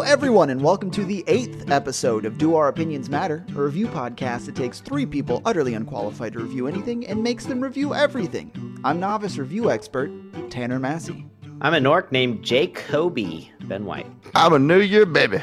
[0.00, 3.86] Hello, everyone, and welcome to the eighth episode of Do Our Opinions Matter, a review
[3.86, 8.78] podcast that takes three people utterly unqualified to review anything and makes them review everything.
[8.82, 10.10] I'm novice review expert
[10.48, 11.26] Tanner Massey.
[11.60, 14.06] I'm a Nork named Jacoby Ben White.
[14.34, 15.42] I'm a New Year baby.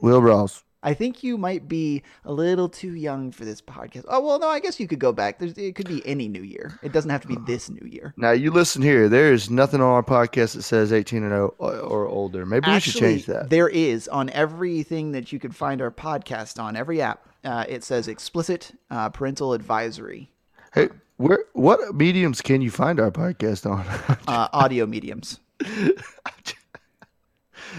[0.00, 0.64] Will Ross.
[0.82, 4.04] I think you might be a little too young for this podcast.
[4.08, 5.38] Oh well, no, I guess you could go back.
[5.38, 6.78] There's, it could be any new year.
[6.82, 8.14] It doesn't have to be this new year.
[8.16, 9.08] Now you listen here.
[9.08, 12.46] There is nothing on our podcast that says 18 and 0 or, older.
[12.46, 13.50] Maybe we should change that.
[13.50, 17.26] There is on everything that you could find our podcast on, every app.
[17.44, 20.30] Uh, it says explicit uh, parental advisory.
[20.74, 23.84] Hey, where what mediums can you find our podcast on?
[24.28, 25.40] uh, audio mediums.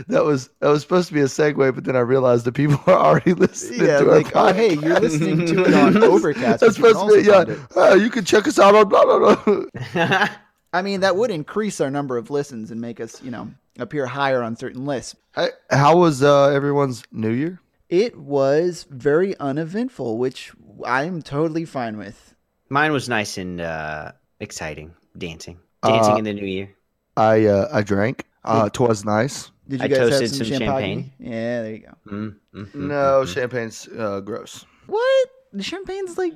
[0.08, 2.80] that was that was supposed to be a segue, but then I realized the people
[2.88, 6.62] are already listening Yeah, to like our oh hey, you're listening to it on Overcast.
[6.62, 7.66] That's you can supposed to be yeah.
[7.76, 10.28] Oh, you can check us out on blah blah blah.
[10.74, 14.06] I mean, that would increase our number of listens and make us, you know, appear
[14.06, 15.16] higher on certain lists.
[15.36, 17.60] Hey, how was uh, everyone's New Year?
[17.90, 20.52] It was very uneventful, which
[20.86, 22.36] I'm totally fine with.
[22.70, 24.94] Mine was nice and uh, exciting.
[25.18, 25.58] Dancing.
[25.84, 26.76] Dancing Uh, in the new year.
[27.18, 28.26] I uh, I drank.
[28.46, 29.52] Uh, twas nice.
[29.70, 31.12] Did you I guys have toasted some, some champagne?
[31.20, 32.12] Yeah, there you go.
[32.12, 33.34] Mm, mm, mm, No, mm, mm.
[33.34, 34.66] champagne's uh, gross.
[34.88, 35.30] What?
[35.54, 36.34] The champagne's like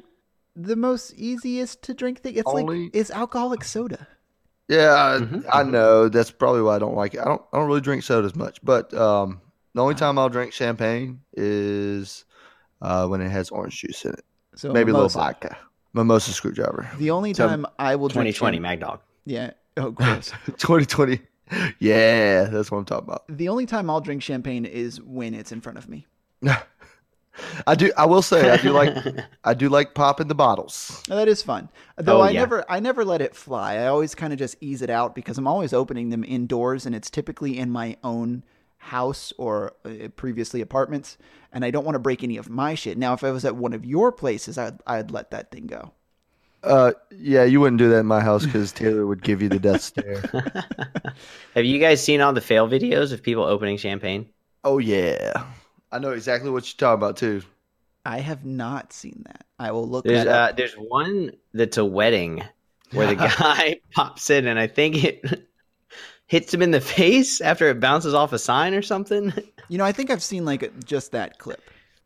[0.56, 2.36] the most easiest to drink thing.
[2.36, 4.08] It's Only- like it's alcoholic soda.
[4.70, 5.72] Yeah, I, Mhm, I mhm.
[5.72, 6.10] know.
[6.10, 7.20] That's probably why I don't like it.
[7.20, 7.42] I don't.
[7.52, 8.60] I don't really drink sodas much.
[8.64, 9.42] But um,
[9.74, 12.24] the only time I'll drink champagne is
[12.82, 14.24] uh, when it has orange juice in it.
[14.56, 15.58] So Maybe a little vodka.
[15.94, 16.90] Mimosa screwdriver.
[16.98, 19.00] The only So- time I will drink 2020 champ- Mad Dog.
[19.26, 19.52] Yeah.
[19.78, 20.32] Oh, gross.
[20.46, 21.20] 2020.
[21.80, 23.24] Yeah, that's what I'm talking about.
[23.30, 26.08] the only time I'll drink champagne is when it's in front of me.
[27.66, 27.92] I do.
[27.98, 28.96] I will say I do like.
[29.44, 31.02] I do like popping the bottles.
[31.10, 31.70] Now, that is fun.
[31.98, 32.42] Though Oh, I yeah.
[32.42, 33.76] never I never let it fly.
[33.78, 36.94] I always kind of just ease it out because I'm always opening them indoors and
[36.96, 38.44] it's typically in my own
[38.78, 41.18] house or uh, previously apartments
[41.54, 42.98] and I don't want to break any of my shit.
[43.00, 45.92] Now if I was at one of your places I'd I'd let that thing go.
[46.64, 49.60] Uh, yeah, you wouldn't do that in my house because Taylor would give you the
[49.60, 50.22] death stare.
[51.56, 54.30] Have you guys seen all the fail videos of people opening champagne?
[54.64, 55.44] oh yeah,
[55.92, 57.42] I know exactly what you're talking about too.
[58.06, 59.46] I have not seen that.
[59.60, 60.50] I will look There's that up.
[60.50, 62.44] uh, there's one that's a wedding
[62.92, 65.48] where the guy pops in and I think it
[66.28, 69.34] hits him in the face after it bounces off a sign or something.
[69.70, 71.62] You know, I think I've seen like just that clip.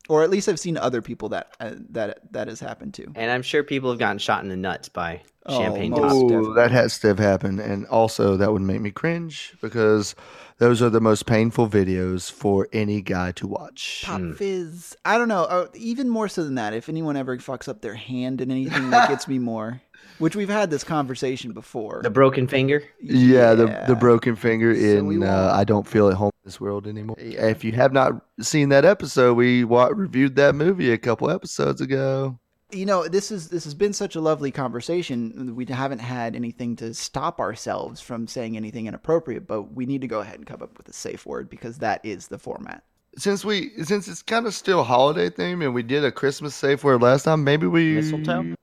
[0.10, 3.12] Or at least I've seen other people that uh, that that has happened to.
[3.16, 6.04] And I'm sure people have gotten shot in the nuts by Oh, champagne most.
[6.14, 10.14] Oh, that has to have happened, and also that would make me cringe because
[10.58, 14.04] those are the most painful videos for any guy to watch.
[14.06, 14.36] Pop Mm.
[14.36, 14.98] fizz.
[15.06, 15.44] I don't know.
[15.44, 18.90] Uh, even more so than that, if anyone ever fucks up their hand in anything,
[18.90, 19.82] that gets me more.
[20.20, 22.02] Which we've had this conversation before.
[22.02, 22.84] The broken finger.
[23.00, 26.60] Yeah, the the broken finger So in uh, I don't feel at home in this
[26.60, 27.16] world anymore.
[27.20, 31.82] If you have not seen that episode, we wa- reviewed that movie a couple episodes
[31.82, 32.40] ago.
[32.72, 35.56] You know, this is this has been such a lovely conversation.
[35.56, 40.08] We haven't had anything to stop ourselves from saying anything inappropriate, but we need to
[40.08, 42.84] go ahead and come up with a safe word because that is the format.
[43.18, 46.84] Since we since it's kind of still holiday theme, and we did a Christmas safe
[46.84, 48.56] word last time, maybe we Mistletoe?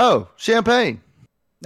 [0.00, 1.00] Oh, champagne.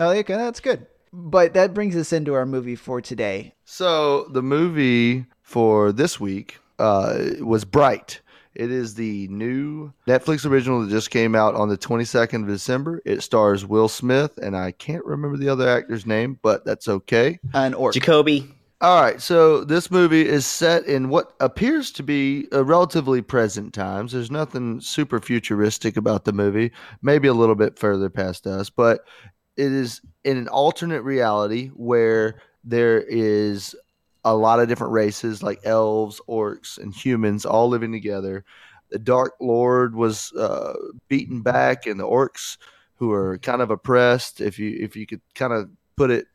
[0.00, 0.86] Oh, okay, that's good.
[1.12, 3.52] But that brings us into our movie for today.
[3.66, 8.22] So the movie for this week uh, was Bright.
[8.54, 13.02] It is the new Netflix original that just came out on the 22nd of December.
[13.04, 17.38] It stars Will Smith, and I can't remember the other actor's name, but that's okay.
[17.52, 17.92] An orc.
[17.92, 18.50] Jacoby.
[18.82, 23.72] All right, so this movie is set in what appears to be a relatively present
[23.72, 24.10] times.
[24.10, 29.06] There's nothing super futuristic about the movie, maybe a little bit further past us, but
[29.56, 33.76] it is in an alternate reality where there is
[34.24, 38.44] a lot of different races like elves, orcs, and humans all living together.
[38.90, 40.74] The Dark Lord was uh,
[41.06, 42.58] beaten back, and the orcs,
[42.96, 46.26] who are kind of oppressed, if you if you could kind of put it,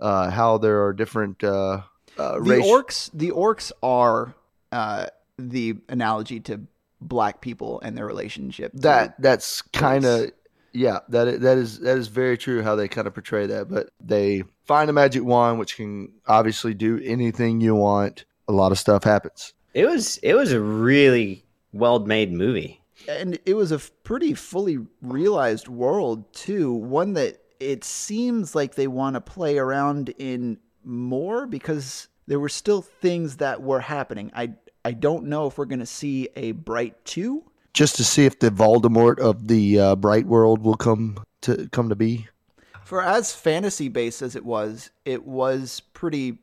[0.00, 1.80] uh, how there are different uh,
[2.18, 4.34] uh, the race- orcs the orcs are
[4.72, 5.06] uh,
[5.38, 6.60] the analogy to
[7.00, 10.30] black people and their relationship that that's kind of
[10.72, 13.90] yeah that that is that is very true how they kind of portray that but
[14.00, 18.24] they find a magic wand which can obviously do anything you want.
[18.48, 19.52] A lot of stuff happens.
[19.74, 22.80] It was it was a really well made movie.
[23.08, 28.86] and it was a pretty fully realized world too one that it seems like they
[28.86, 34.52] want to play around in more because there were still things that were happening i
[34.84, 37.42] i don't know if we're going to see a bright 2
[37.72, 41.88] just to see if the voldemort of the uh, bright world will come to come
[41.88, 42.26] to be
[42.84, 46.38] for as fantasy based as it was it was pretty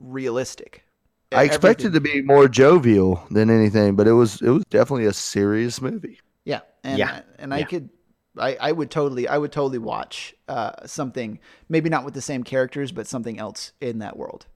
[0.00, 0.84] realistic
[1.32, 2.16] I expected everything.
[2.16, 6.18] to be more jovial than anything, but it was it was definitely a serious movie.
[6.44, 7.20] Yeah, and Yeah.
[7.38, 7.66] and I Yeah.
[7.66, 7.88] could,
[8.40, 11.38] I, I would totally, I would totally watch uh, something,
[11.68, 14.46] maybe not with the same characters, but something else in that world.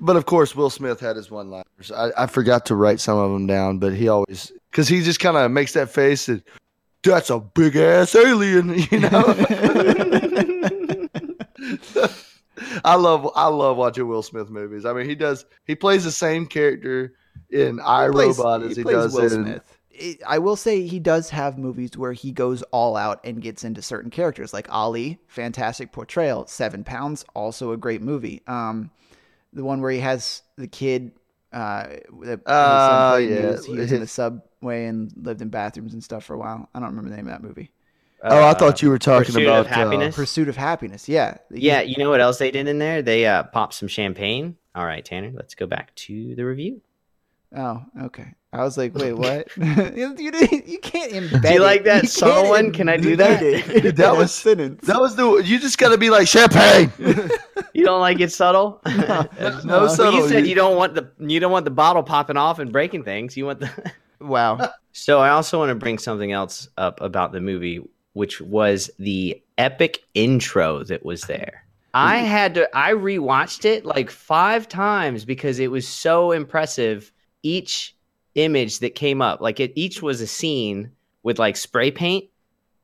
[0.00, 1.92] But of course, Will Smith had his one liners.
[1.94, 5.20] I, I forgot to write some of them down, but he always because he just
[5.20, 6.42] kind of makes that face and
[7.02, 9.10] that's a big ass alien, you know.
[12.84, 14.84] I love I love watching Will Smith movies.
[14.86, 17.14] I mean, he does he plays the same character
[17.50, 19.78] in I Robot as he, does Will in Smith.
[20.02, 23.64] It- I will say he does have movies where he goes all out and gets
[23.64, 26.46] into certain characters, like Ali, fantastic portrayal.
[26.46, 28.42] Seven Pounds, also a great movie.
[28.46, 28.90] Um,
[29.52, 31.12] the one where he has the kid.
[31.52, 31.86] Uh,
[32.22, 33.50] that Uh, played, he yeah.
[33.50, 36.68] was, he was in the subway and lived in bathrooms and stuff for a while.
[36.74, 37.70] I don't remember the name of that movie.
[38.24, 40.16] Oh, I Uh, thought you were talking Pursuit about of Happiness?
[40.16, 41.08] Pursuit of Happiness.
[41.08, 41.36] Yeah.
[41.50, 43.02] Yeah, you know what else they did in there?
[43.02, 44.56] They uh, popped some champagne.
[44.74, 46.80] All right, Tanner, let's go back to the review.
[47.56, 48.26] Oh, okay.
[48.54, 49.48] I was like, wait, what?
[49.56, 50.30] you, you,
[50.80, 51.42] can't embed.
[51.42, 52.72] Do you like that You subtle can't one?
[52.72, 53.40] Can I do that?
[53.40, 54.86] embed it in That was- sentence.
[54.86, 56.92] that was the you just got to be like champagne.
[57.74, 58.80] You don't like it subtle?
[58.86, 59.26] no
[59.64, 60.14] Well, subtle.
[60.20, 63.04] you said you don't want the you don't want the bottle popping off and breaking
[63.04, 63.36] things.
[63.36, 63.70] You want the
[64.20, 64.70] wow.
[64.92, 67.80] So I also want to bring something else up about the movie,
[68.12, 71.64] which was the epic intro that was there.
[71.94, 77.10] I had to I rewatched it like 5 times because it was so impressive
[77.42, 77.94] each
[78.34, 79.40] image that came up.
[79.40, 80.90] Like it each was a scene
[81.22, 82.28] with like spray paint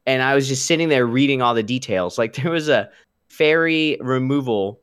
[0.08, 2.16] and I was just sitting there reading all the details.
[2.16, 2.90] Like there was a
[3.28, 4.80] fairy removal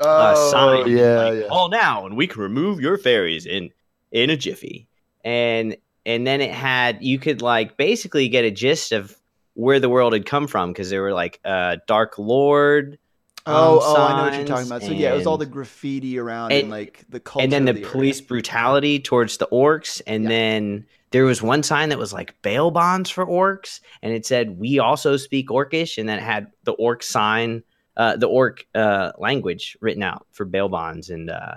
[0.00, 0.96] uh, oh, sign.
[0.96, 1.48] yeah, like, yeah.
[1.48, 3.70] Call now, and we can remove your fairies in
[4.10, 4.88] in a jiffy.
[5.24, 9.16] And and then it had you could like basically get a gist of
[9.54, 12.98] where the world had come from because there were like uh, Dark Lord.
[13.46, 14.82] Oh, um, oh, I know what you're talking about.
[14.82, 17.64] So yeah, it was all the graffiti around and, and- like the culture, and then
[17.64, 17.90] the, the area.
[17.90, 20.28] police brutality towards the orcs and Yeah.
[20.28, 24.58] then there was one sign that was like bail bonds for orcs and it said
[24.58, 27.62] we also speak orcish and then it had the orc sign
[27.96, 31.54] uh, the orc uh, language written out for bail bonds and uh,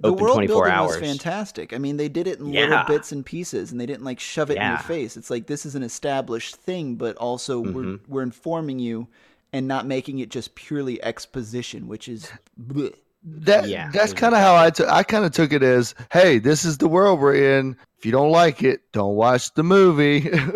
[0.00, 1.72] The open world 24 building hours was fantastic.
[1.74, 2.60] I mean, they did it in Yeah.
[2.68, 5.16] little bits and pieces, and they didn't like shove it in your face.
[5.18, 8.00] It's like this is an established thing, but also we're Mhm.
[8.08, 9.08] we're informing you
[9.54, 12.30] and not making it just purely exposition, which is
[12.60, 12.92] bleh.
[13.26, 14.86] That Yeah, that's kind of how I took.
[14.86, 17.74] I kind of took it as, hey, this is the world we're in.
[17.96, 20.28] If you don't like it, don't watch the movie.
[20.30, 20.52] and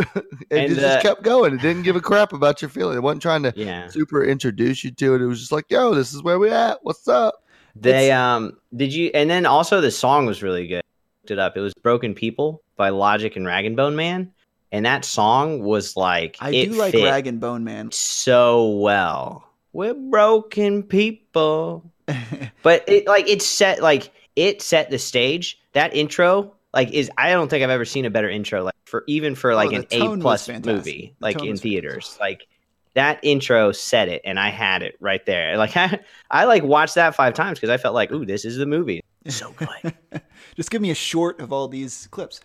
[0.50, 1.54] And, it just uh, kept going.
[1.54, 2.98] It didn't give a crap about your feeling.
[2.98, 5.22] It wasn't trying to yeah super introduce you to it.
[5.22, 6.80] It was just like, yo, this is where we at.
[6.82, 7.42] What's up?
[7.80, 10.82] they um did you and then also the song was really good
[11.22, 14.32] Looked it up it was broken people by logic and rag and bone man
[14.72, 17.90] and that song was like I do like Rag and Bone Man.
[17.92, 19.44] so well.
[19.72, 21.90] We're broken people.
[22.62, 25.58] But it like it set like it set the stage.
[25.72, 29.02] That intro like is i don't think i've ever seen a better intro like for
[29.06, 31.94] even for like Oh, an a plus movie The like in theaters.
[32.16, 32.20] fantastic.
[32.20, 32.46] like
[32.94, 35.56] that intro set it and i had it right there.
[35.56, 35.98] Like i,
[36.30, 39.02] I like watched that five times because i felt like ooh this is the movie.
[39.28, 39.94] So good.
[40.56, 42.40] Just give me a short of all these clips.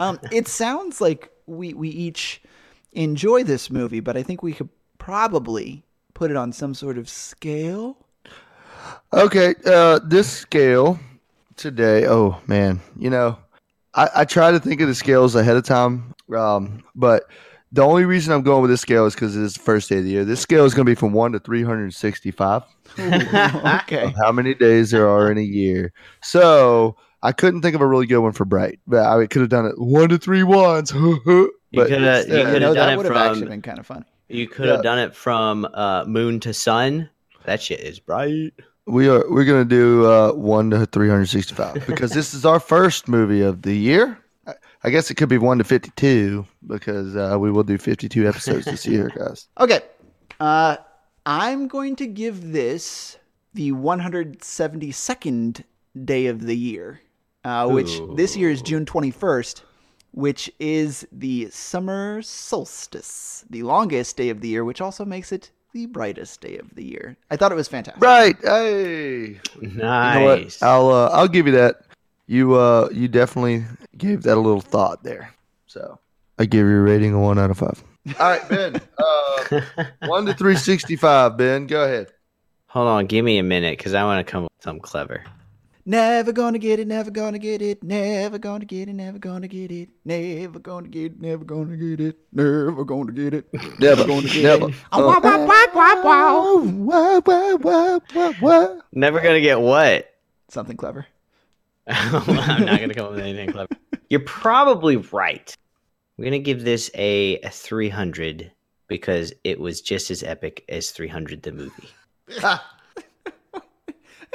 [0.00, 2.42] Um, it sounds like we we each
[2.92, 5.84] enjoy this movie, but I think we could probably
[6.14, 7.96] put it on some sort of scale.
[9.12, 10.98] Okay, uh, this scale
[11.56, 12.06] today.
[12.06, 13.38] Oh man, you know,
[13.94, 17.24] I, I try to think of the scales ahead of time, um, but
[17.72, 19.98] the only reason I'm going with this scale is because it is the first day
[19.98, 20.24] of the year.
[20.24, 22.62] This scale is going to be from one to 365.
[22.98, 24.14] okay.
[24.22, 25.92] how many days there are in a year.
[26.22, 26.96] So
[27.26, 29.66] I couldn't think of a really good one for Bright, but I could have done
[29.66, 30.92] it one to three ones.
[30.92, 31.50] but you
[31.82, 34.04] instead- coulda no, done that it would have from- actually been kind of funny.
[34.28, 34.82] you could have Yeah.
[34.82, 37.10] done it from uh, moon to sun
[37.44, 38.52] that shit is bright
[38.86, 42.60] we are we're gonna do uh, one to three hundred sixty-five because this is our
[42.60, 44.16] first movie of the year.
[44.46, 44.54] I-
[44.84, 48.64] I guess it could be one to fifty-two because uh, we will do fifty-two episodes
[48.66, 49.48] this year, guys.
[49.60, 49.80] Okay.
[50.38, 50.76] Uh,
[51.26, 53.16] I'm going to give this
[53.54, 55.64] the 172nd
[56.04, 57.00] day of the year,
[57.46, 59.62] uh, which this year is June 21st,
[60.10, 65.52] which is the summer solstice, the longest day of the year, which also makes it
[65.72, 67.16] the brightest day of the year.
[67.30, 68.02] I thought it was fantastic.
[68.02, 68.36] Right?
[68.42, 70.68] Hey, nice you know?
[70.68, 71.82] I'll uh, I'll give you that.
[72.26, 73.64] You uh you definitely
[73.96, 75.32] gave that a little thought there.
[75.66, 76.00] So
[76.40, 77.80] I give your rating a one out of five.
[78.18, 78.80] All right, Ben.
[78.98, 79.60] Uh,
[80.06, 81.36] one to three sixty-five.
[81.36, 82.08] Ben, go ahead.
[82.68, 85.22] Hold on, give me a minute because I want to come up with something clever.
[85.88, 89.70] Never gonna get it, never gonna get it, never gonna get it, never gonna get
[89.70, 93.46] it, never gonna get it, never gonna get it, never gonna get it,
[93.78, 94.68] Never, gonna get never.
[94.68, 94.74] it.
[94.90, 95.06] Oh,
[98.42, 98.82] wow.
[98.92, 100.12] Never gonna get what?
[100.48, 101.06] Something clever.
[101.86, 102.34] I'm
[102.66, 103.68] not going to come up with anything clever.
[104.10, 105.54] You're probably right.
[106.18, 108.50] We're going to give this a, a 300
[108.88, 111.88] because it was just as epic as 300 the movie.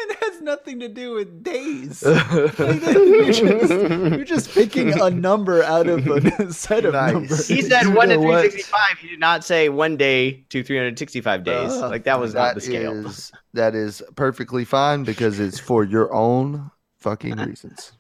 [0.12, 2.03] It has nothing to do with days.
[2.05, 7.13] Like, you're, just, you're just picking a number out of a set of Nice.
[7.13, 7.48] numbers.
[7.48, 8.39] He said You 1 to know what?
[8.51, 8.98] 365.
[9.00, 11.72] He did not say one day to 365 days.
[11.74, 13.05] Ah, like, that was not the scale.
[13.05, 17.91] is- that is perfectly fine because it's for your own fucking reasons.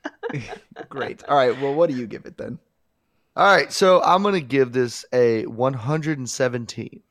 [0.89, 1.23] Great.
[1.25, 1.59] All right.
[1.61, 2.57] Well, what do you give it then?
[3.35, 7.01] All right, so I'm gonna give this a 117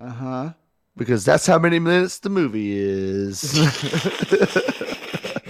[0.00, 0.52] Uh huh.
[0.96, 3.54] Because that's how many minutes the movie is.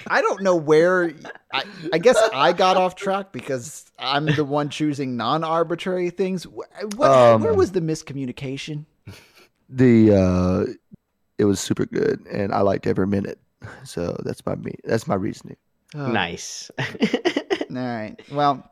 [0.06, 1.12] I don't know where.
[1.52, 6.46] I, I guess I got off track because I'm the one choosing non-arbitrary things.
[6.46, 6.68] What,
[7.10, 8.84] Um, where was the miscommunication?
[9.68, 10.72] the uh,
[11.38, 13.38] it was super good, and I liked every minute.
[13.84, 14.74] So that's my me.
[14.84, 15.56] That's my reasoning.
[15.94, 16.70] Oh, Nice.
[16.78, 16.86] All
[17.70, 18.16] right.
[18.30, 18.70] Well,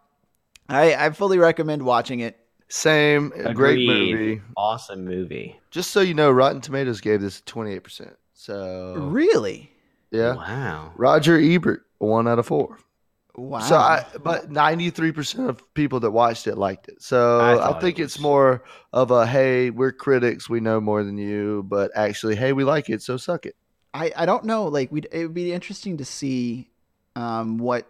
[0.69, 2.39] I I fully recommend watching it.
[2.73, 4.41] Same, a great movie.
[4.57, 5.61] awesome movie.
[5.71, 8.17] Just so you know, Rotten Tomatoes gave this 28 percent.
[8.33, 9.71] So Really?
[10.11, 10.93] yeah, Wow.
[10.97, 12.79] Roger Ebert, one out of four.
[13.35, 13.61] Wow.
[13.61, 17.03] So, I, but ninety three percent of people that watched it liked it.
[17.03, 18.65] So I I, think it it's more
[18.95, 22.89] of a hey, we're critics, we know more than you, but actually, hey, we like
[22.89, 23.55] it, so suck it.
[23.93, 24.65] I, I don't know.
[24.65, 26.71] Like, we it would be interesting to see
[27.17, 27.87] um, what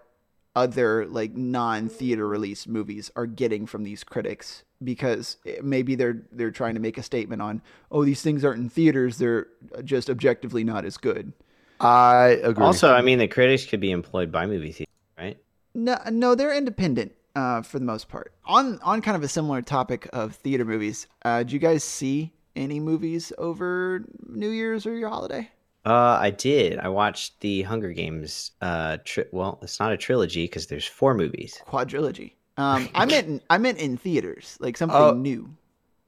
[0.55, 6.75] other like non-theater release movies are getting from these critics because maybe they're they're trying
[6.75, 9.47] to make a statement on oh these things aren't in theaters they're
[9.85, 11.33] just objectively not as good.
[11.81, 12.65] I agree.
[12.65, 15.37] Also, I mean, the critics could be employed by movie theaters, right?
[15.75, 18.33] No, no, they're independent uh, for the most part.
[18.45, 22.33] On on kind of a similar topic of theater movies, uh, did you guys see
[22.55, 25.51] any movies over New Year's or your holiday?
[25.85, 26.79] Uh, I did.
[26.79, 28.53] I watched the Hunger Games.
[28.61, 31.61] Uh, tri- well, it's not a trilogy because there's four movies.
[31.67, 32.35] Quadrilogy.
[32.62, 35.12] Um, I meant in, I meant in theaters, like something Oh.
[35.14, 35.50] new.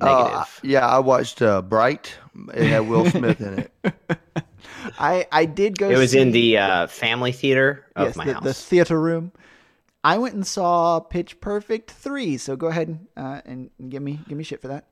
[0.00, 0.60] Uh, Negative.
[0.64, 2.14] yeah, I watched uh, Bright.
[2.52, 3.72] It had Will Smith in it.
[4.98, 5.88] I I did go.
[5.88, 8.42] it was see, in the uh, family theater of yes, my the, house.
[8.44, 9.32] the theater room.
[10.02, 12.36] I went and saw Pitch Perfect three.
[12.36, 14.86] So go ahead uh, and give me give me shit for that.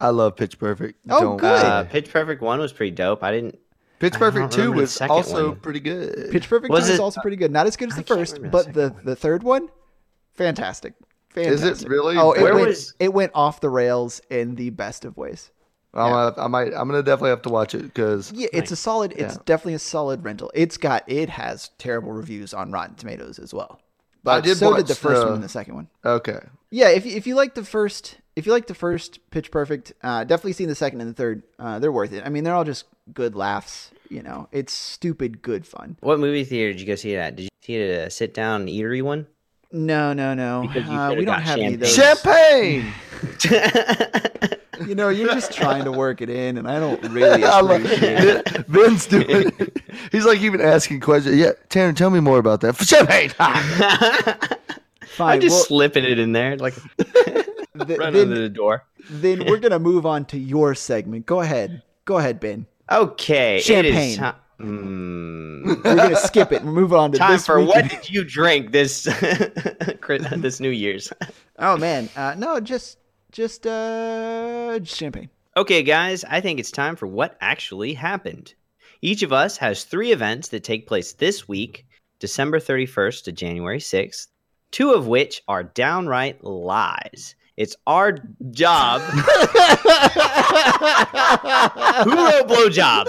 [0.00, 0.98] I love Pitch Perfect.
[1.08, 1.64] Oh, good.
[1.64, 3.22] uh, Pitch Perfect one was pretty dope.
[3.22, 3.58] I didn't.
[4.00, 5.60] Pitch Perfect Two was also one.
[5.60, 6.30] pretty good.
[6.30, 7.50] Pitch Perfect Was two is it- also pretty good.
[7.52, 9.68] Not as good as the can't first, remember the but the the third one,
[10.34, 10.94] fantastic.
[11.46, 12.16] Is it really?
[12.16, 15.50] Oh, it Where went, was- it went off the rails in the best of ways.
[15.94, 16.66] I'm gonna, I might.
[16.74, 19.12] I'm gonna definitely have to watch it because Yeah, it's a solid.
[19.12, 19.42] It's Yeah.
[19.46, 20.50] definitely a solid rental.
[20.54, 23.80] It's got it has terrible reviews on Rotten Tomatoes as well.
[24.22, 25.88] But I did so did the first the- one and the second one.
[26.04, 26.40] okay.
[26.70, 29.94] Yeah, if you, if you like the first, if you like the first Pitch Perfect,
[30.02, 31.42] uh, definitely see the second and the third.
[31.58, 32.22] Uh, they're worth it.
[32.26, 33.90] I mean, they're all just good laughs.
[34.10, 35.96] You know, it's stupid good fun.
[36.00, 37.36] What movie theater did you go see it at?
[37.36, 39.26] Did you see it at a sit down eatery one?
[39.70, 40.62] No, no, no.
[40.62, 42.92] Uh, we don't got have any of champagne.
[43.22, 43.42] those.
[43.42, 44.54] Champagne.
[44.86, 48.54] You know, you're just trying to work it in, and I don't really appreciate it.
[48.54, 48.66] it.
[48.68, 49.50] Vin's doing.
[50.12, 51.36] He's like even asking questions.
[51.36, 52.76] Yeah, Taryn, tell me more about that.
[52.84, 53.30] Champagne.
[55.08, 55.34] Fine.
[55.34, 57.46] I'm just well, slipping it in there, like th-
[57.76, 58.84] right then, under the door.
[59.10, 61.26] then we're gonna move on to your segment.
[61.26, 61.82] Go ahead.
[62.04, 62.66] Go ahead, Ben.
[62.90, 64.32] Okay, it Champagne.
[64.60, 65.84] Is ti- Mm.
[65.84, 68.24] We're gonna skip it and move on to time this for week what did you
[68.24, 69.02] drink this
[70.36, 71.12] this New Year's?
[71.58, 72.98] Oh man, uh, no, just
[73.32, 75.30] just uh, champagne.
[75.56, 78.54] Okay, guys, I think it's time for what actually happened.
[79.02, 81.86] Each of us has three events that take place this week,
[82.20, 84.28] December 31st to January 6th,
[84.70, 87.34] two of which are downright lies.
[87.58, 88.12] It's our
[88.52, 89.00] job.
[89.10, 89.18] Who
[92.14, 93.06] wrote blowjob?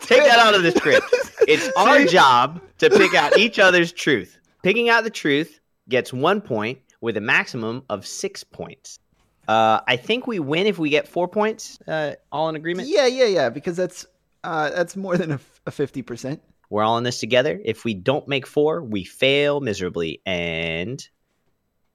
[0.00, 1.08] Take that out of the script.
[1.48, 4.38] It's our job to pick out each other's truth.
[4.62, 9.00] Picking out the truth gets one point with a maximum of six points.
[9.48, 11.80] Uh, I think we win if we get four points.
[11.88, 12.88] Uh, all in agreement.
[12.88, 13.48] Yeah, yeah, yeah.
[13.48, 14.06] Because that's
[14.44, 15.32] uh, that's more than
[15.66, 16.40] a fifty percent.
[16.70, 17.60] We're all in this together.
[17.64, 20.22] If we don't make four, we fail miserably.
[20.24, 21.04] And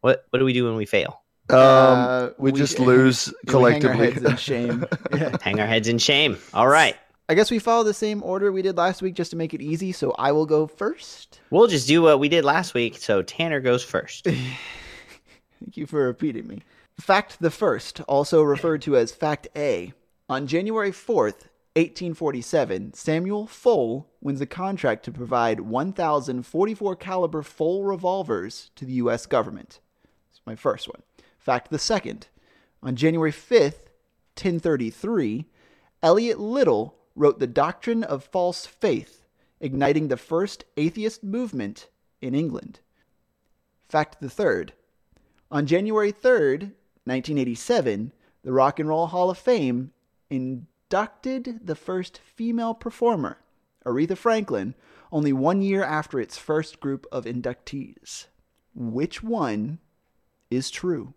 [0.08, 1.22] what what do we do when we fail?
[1.50, 4.12] Um, Uh, we, we- just lose We hang our collectively.
[4.12, 4.86] heads in shame.
[5.14, 5.38] Yeah.
[5.42, 6.38] Hang our heads in shame.
[6.54, 6.96] All right.
[7.30, 9.62] I guess we follow the same order we did last week just to make it
[9.62, 9.92] easy.
[9.92, 11.42] So I will go first.
[11.52, 12.98] We'll just do what we did last week.
[12.98, 14.24] So Tanner goes first.
[14.26, 16.62] Thank you for repeating me.
[17.00, 19.92] Fact the first, also referred to as Fact A.
[20.30, 28.72] On January 4th, 1847, Samuel Fole wins a contract to provide 1,044 caliber full revolvers
[28.76, 29.26] to the U.S.
[29.26, 29.80] government.
[30.48, 31.04] My first one.
[31.38, 32.28] Fact the second.
[32.82, 33.92] On January 5th,
[34.40, 35.46] 1033,
[36.02, 39.26] Eliot Little wrote The Doctrine of False Faith,
[39.60, 41.90] igniting the first atheist movement
[42.22, 42.80] in England.
[43.90, 44.72] Fact the third.
[45.52, 46.72] On January 3rd,
[47.04, 48.14] 1987,
[48.44, 49.92] the Rock and Roll Hall of Fame
[50.30, 53.40] inducted the first female performer,
[53.86, 54.76] Aretha Franklin,
[55.12, 58.28] only one year after its first group of inductees.
[58.74, 59.80] Which one
[60.50, 61.14] is true?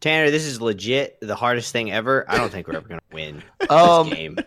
[0.00, 2.26] Tanner, this is legit the hardest thing ever.
[2.28, 4.38] I don't think we're ever gonna win this Um, game.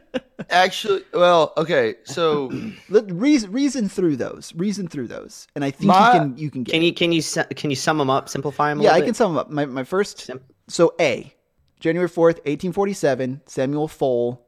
[0.51, 1.95] Actually, well, okay.
[2.03, 2.51] So
[2.89, 4.53] Let, reason, reason through those.
[4.55, 6.71] Reason through those, and I think My- you can you can get.
[6.73, 7.23] Can you can you
[7.55, 8.81] can you sum them up, simplify them?
[8.81, 9.49] A Yeah, I little can sum them up.
[9.49, 10.19] My my first.
[10.19, 11.33] Sim- So A,
[11.79, 13.41] January fourth, eighteen forty seven.
[13.47, 14.45] Samuel Fole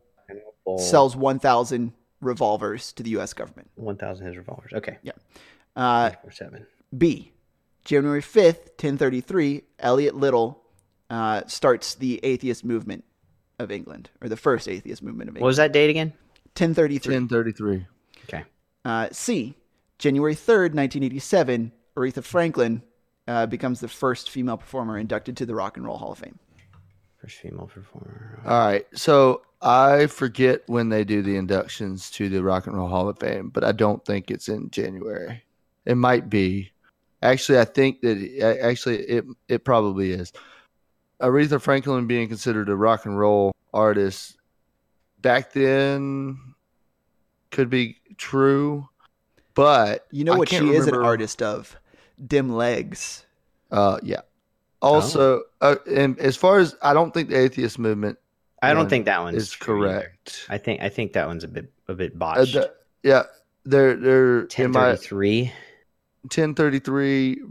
[0.77, 3.33] sells one thousand revolvers to the U.S.
[3.33, 3.71] government.
[3.75, 4.73] one thousand his revolvers.
[4.73, 5.13] Okay, Yeah.
[5.75, 6.67] Uh, four seven.
[6.95, 7.31] B,
[7.85, 9.63] January fifth, ten thirty three.
[9.79, 10.61] Elliot Little
[11.09, 13.03] uh, starts the atheist movement
[13.57, 15.43] of England, or the first atheist movement of England.
[15.43, 16.13] What was that date again?
[16.55, 17.15] Ten thirty three.
[17.15, 17.85] 1033.
[18.25, 18.43] Okay,
[18.85, 19.55] Uh, C,
[19.97, 22.83] January 3rd, 1987, Aretha Franklin
[23.27, 26.37] uh, becomes the first female performer inducted to the Rock and Roll Hall of Fame.
[27.21, 28.39] first female performer.
[28.45, 28.85] All right.
[28.93, 33.17] So I forget when they do the inductions to the Rock and Roll Hall of
[33.19, 35.43] Fame, but I don't think it's in January.
[35.85, 36.71] It might be.
[37.21, 40.31] Actually, I think that actually it it probably is.
[41.21, 44.37] Aretha Franklin being considered a rock and roll artist
[45.21, 46.39] back then
[47.51, 48.87] could be true,
[49.53, 51.75] but You know I what can't she is an artist of?
[52.25, 53.25] Dim legs.
[53.69, 54.21] Uh, yeah.
[54.81, 58.17] Also, uh, and as far as I don't think the atheist movement
[58.61, 59.99] I don't think that one is true either.
[59.99, 60.45] correct.
[60.49, 62.53] I think I think that one's a bit a bit Uh, botched.
[62.53, 62.73] the-
[63.03, 63.23] yeah,
[63.65, 65.51] they're they're Ten in my thirty three.
[66.29, 67.41] Ten thirty three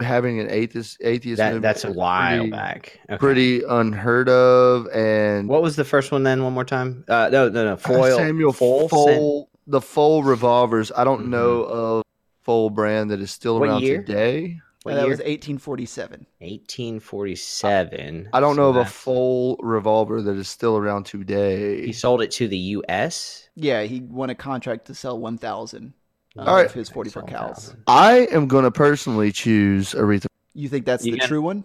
[0.00, 2.98] having an atheist atheist That that's a while pretty, back.
[3.08, 3.16] Okay.
[3.18, 6.42] pretty unheard of and What was the first one then?
[6.42, 7.04] One more time.
[7.08, 7.72] Uh, no, no, no.
[7.74, 8.16] uh, Foil.
[8.16, 8.88] Samuel Foil.
[8.88, 10.90] Fole, the Fole revolvers.
[10.96, 11.28] I don't Mhm.
[11.28, 12.02] know of
[12.42, 14.02] Fole brand that is still What around year?
[14.02, 14.58] today.
[14.82, 15.10] What that year?
[15.10, 16.26] was 1847.
[16.40, 18.28] 1847.
[18.32, 21.86] I don't So know of a that's- Fole revolver that is still around today.
[21.86, 23.48] He sold it to the U.S.
[23.54, 25.92] Yeah, he won a contract to sell 1,000 of
[26.38, 26.70] All right.
[26.70, 27.76] his 44 cals.
[27.86, 30.26] I am going to personally choose Aretha.
[30.54, 31.64] You think that's You the got- true one?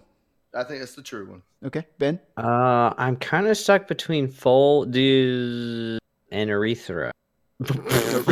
[0.54, 1.42] I think that's the true one.
[1.64, 2.20] Okay, Ben?
[2.36, 6.00] Uh, I'm kind of stuck between Fold and
[6.32, 7.12] Urethra.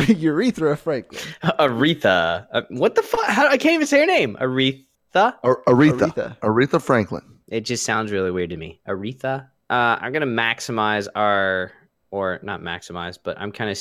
[0.08, 1.20] Urethra Franklin.
[1.42, 2.46] Aretha.
[2.52, 3.24] Uh, what the fuck?
[3.26, 4.36] How, I can't even say her name.
[4.40, 5.34] Aretha.
[5.44, 6.12] Ar- Aretha.
[6.12, 6.38] Aretha.
[6.40, 7.22] Aretha Franklin.
[7.48, 8.80] It just sounds really weird to me.
[8.88, 9.46] Aretha.
[9.70, 11.72] Uh, I'm gonna maximize our,
[12.10, 13.78] or not maximize, but I'm kind of,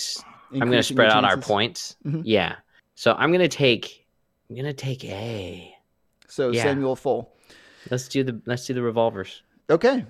[0.53, 1.47] I'm gonna spread out our chances.
[1.47, 1.95] points.
[2.05, 2.21] Mhm.
[2.25, 2.55] Yeah.
[2.95, 4.05] So I'm gonna take,
[4.49, 5.75] I'm gonna take A.
[6.27, 6.63] So Yeah.
[6.63, 7.31] Samuel Full.
[7.89, 9.41] Let's do the, let's do the revolvers.
[9.69, 10.05] Okay.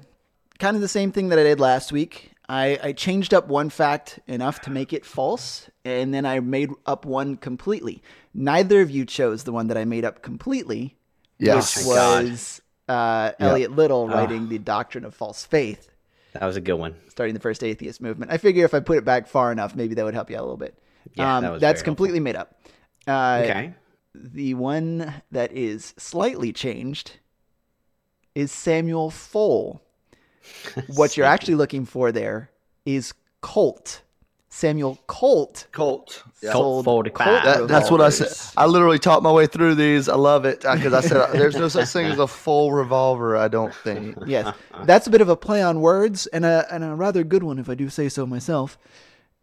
[0.60, 2.32] Kind of the same thing that I did last week.
[2.50, 6.70] I, I changed up one fact enough to make it false, and then I made
[6.86, 8.02] up one completely.
[8.34, 10.96] Neither of you chose the one that I made up completely,
[11.40, 11.76] Yes.
[11.78, 13.48] which my was uh, Yeah.
[13.50, 15.90] Elliot Little writing The Doctrine of False Faith,
[16.40, 16.96] That was a good one.
[17.10, 18.32] starting the first atheist movement.
[18.32, 20.42] I figure if I put it back far enough, maybe that would help you out
[20.42, 20.78] a little bit.
[21.14, 22.60] Yeah, um, that was that's completely made up.
[23.08, 23.74] Uh, Okay.
[24.14, 27.14] The one that is slightly changed
[28.36, 29.82] is Samuel Fole.
[30.96, 32.50] What you're actually looking for there
[32.86, 34.02] is Colt.
[34.50, 36.24] Samuel Colt Colt.
[36.42, 36.52] Yeah.
[36.54, 37.44] sold folded Colt.
[37.44, 38.30] That, that's what I said.
[38.56, 40.08] I literally talked my way through these.
[40.08, 43.36] I love it because I said there's no such thing as a full revolver.
[43.36, 44.18] I don't think.
[44.28, 47.44] Yes, that's a bit of a play on words and a and a rather good
[47.44, 48.78] one if I do say so myself.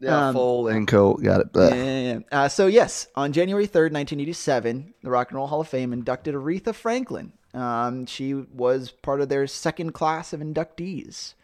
[0.00, 1.22] Yeah, Um, full and Colt.
[1.22, 1.52] Got it.
[1.52, 1.70] Blech.
[1.70, 2.38] Yeah, yeah, yeah.
[2.44, 5.92] Uh, so yes, on January third, nineteen eighty-seven, the Rock and Roll Hall of Fame
[5.92, 7.32] inducted Aretha Franklin.
[7.52, 11.34] Um, she was part of their second class of inductees.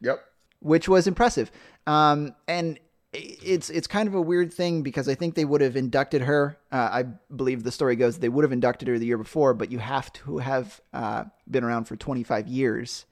[0.00, 0.24] Yep.
[0.60, 1.50] which was impressive.
[1.86, 2.78] Um, and
[3.12, 6.58] it's it's kind of a weird thing because I think they would have inducted her.
[6.70, 7.02] Uh, I
[7.34, 10.12] believe the story goes they would have inducted her the year before, but you have
[10.14, 13.06] to have uh, been around for 25 years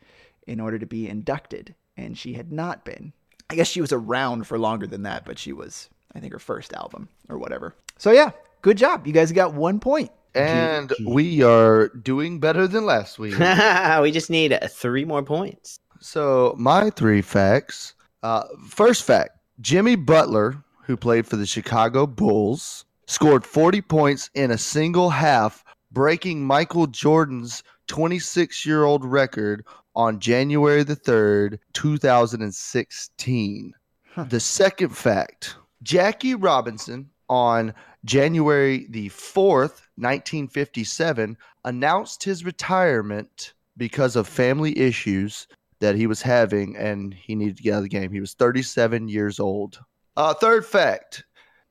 [0.46, 3.12] in order to be inducted, and she had not been.
[3.48, 6.38] I guess she was around for longer than that, but she was, I think, her
[6.38, 7.74] first album or whatever.
[7.96, 8.32] So yeah,
[8.62, 9.06] good job.
[9.06, 10.10] You guys got one point.
[10.34, 13.38] And we are doing better than last week.
[14.02, 15.78] we just need uh, three more points.
[16.00, 17.94] So my three facts.
[18.22, 24.50] Uh, first fact: Jimmy Butler, who played for the Chicago Bulls, scored 40 points in
[24.50, 29.64] a single half, breaking Michael Jordan's 26-year-old record
[29.94, 33.72] on January the third, 2016.
[34.10, 34.24] Huh.
[34.24, 37.72] The second fact: Jackie Robinson on
[38.04, 45.46] January the 4th, 1957, announced his retirement because of family issues
[45.80, 48.10] that he was having and he needed to get out of the game.
[48.10, 49.78] He was 37 years old.
[50.16, 51.24] Uh, third fact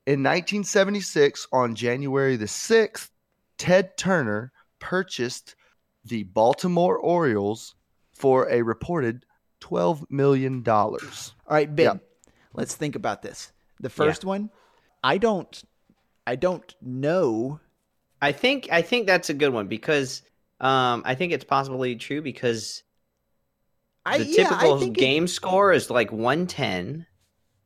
[0.05, 3.09] In 1976, on January the 6th,
[3.57, 5.55] Ted Turner purchased
[6.05, 7.75] the Baltimore Orioles
[8.13, 9.25] for a reported
[9.61, 10.63] $12 million.
[10.67, 10.99] All
[11.49, 11.85] right, Ben.
[11.85, 12.31] Yeah.
[12.53, 13.51] Let's think about this.
[13.79, 14.49] The first one,
[15.03, 15.63] I don't,
[16.25, 17.59] I don't know.
[18.21, 20.21] I think I think that's a good one because
[20.61, 22.83] um, I think it's possibly true because
[24.05, 27.05] I the yeah, I typical think it- game score is like 110.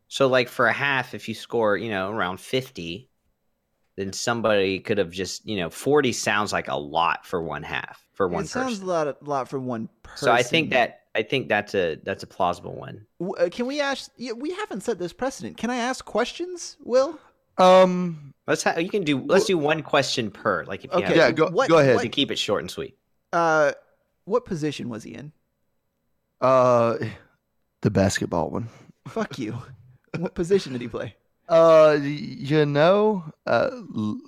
[0.07, 3.09] So like for a half, if you score, you know, around 50,
[3.95, 8.01] then somebody could have just, you know, 40 sounds like a lot for one half
[8.13, 8.85] for one it sounds person.
[8.85, 10.25] a lot, a lot for one person.
[10.25, 13.05] So I think that I think that's a that's a plausible one.
[13.21, 14.09] Uh, Can we ask?
[14.17, 15.57] We haven't set this precedent.
[15.57, 17.19] Can I ask questions, Will?
[17.57, 21.07] Um, Let's ha- you can do let's do one question per like if you Okay.
[21.07, 21.95] have yeah, go, what- go ahead.
[21.95, 22.97] what- to keep it short and sweet.
[23.33, 23.73] Uh,
[24.25, 25.33] what position was he in?
[26.41, 26.97] Uh,
[27.81, 28.69] the basketball one.
[29.07, 29.57] Fuck you.
[30.17, 31.15] what position did he play?
[31.47, 34.19] Uh, you know, uh, l-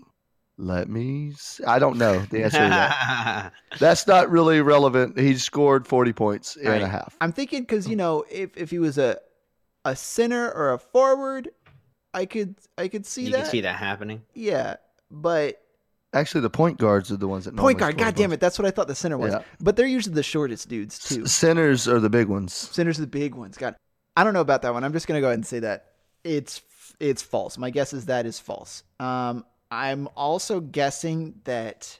[0.57, 1.33] let me.
[1.67, 3.53] I don't know the answer to that.
[3.79, 5.17] That's not really relevant.
[5.17, 7.15] He scored 40 points and a half.
[7.21, 9.19] I'm thinking because you know if if he was a
[9.85, 11.49] a center or a forward,
[12.13, 13.41] I could I could see that you that.
[13.43, 14.23] can see that happening.
[14.33, 14.75] Yeah,
[15.09, 15.60] but
[16.13, 17.93] Actually, the point guards are the ones that point guard.
[17.93, 19.31] score God damn it, that's what I thought the center was.
[19.31, 19.43] Yeah.
[19.61, 21.23] But they're usually the shortest dudes too.
[21.23, 22.53] S- Centers are the big ones.
[22.53, 23.57] Centers are the big ones.
[23.57, 23.75] God,
[24.17, 24.83] I don't know about that one.
[24.83, 25.85] I'm just gonna go ahead and say that
[26.25, 26.61] it's
[26.99, 27.57] it's false.
[27.57, 28.83] My guess is that is false.
[28.99, 31.97] Um, I'm also guessing that.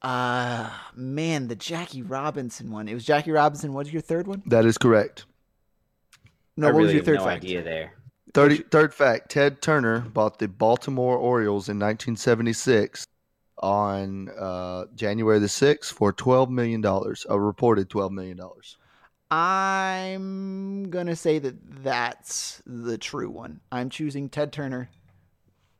[0.00, 2.86] Uh man, the Jackie Robinson one.
[2.88, 3.72] It was Jackie Robinson.
[3.72, 4.42] What's your third one?
[4.46, 5.24] That is correct.
[6.56, 7.42] No, I what really was your third no fact?
[7.42, 7.94] idea there.
[8.34, 13.06] 30, third fact Ted Turner bought the Baltimore Orioles in 1976
[13.58, 16.84] on uh, January the 6th for $12 million,
[17.28, 18.38] a reported $12 million.
[19.30, 23.60] I'm gonna say that that's the true one.
[23.70, 24.88] I'm choosing Ted Turner.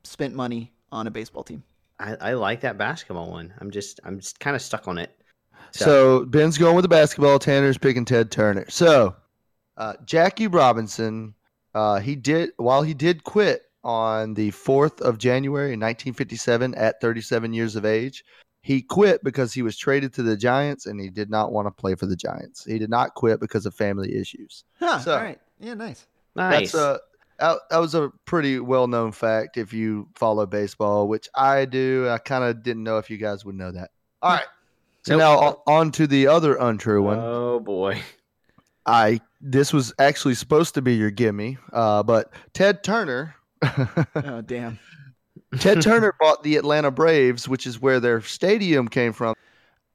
[0.04, 1.62] Spent money on a baseball team.
[1.98, 3.54] I, I like that basketball one.
[3.58, 5.14] I'm just I'm just kind of stuck on it.
[5.72, 7.38] So, Ben's going with the basketball.
[7.38, 8.64] Tanner's picking Ted Turner.
[8.68, 9.14] So
[9.76, 11.34] uh, Jackie Robinson,
[11.74, 17.00] uh, he did while he did quit on the fourth of January in 1957 at
[17.00, 18.24] 37 years of age.
[18.62, 21.70] He quit because he was traded to the Giants and he did not want to
[21.70, 22.64] play for the Giants.
[22.64, 24.64] He did not quit because of family issues.
[24.78, 25.40] Huh, So- all right.
[25.60, 26.06] Yeah, nice.
[26.36, 26.72] nice.
[26.72, 27.00] That's a
[27.38, 32.08] that, that was a pretty well known fact if you follow baseball, which I do.
[32.08, 33.90] I kind of didn't know if you guys would know that.
[34.22, 34.46] All right.
[35.04, 35.20] So Nope.
[35.20, 35.54] now on,
[35.84, 37.18] on to the other untrue one.
[37.20, 38.02] Oh boy.
[38.88, 43.34] I this was actually supposed to be your gimme, uh, but Ted Turner,
[44.16, 44.78] Oh damn.
[45.60, 49.34] Ted Turner bought the Atlanta Braves, which is where their stadium came from.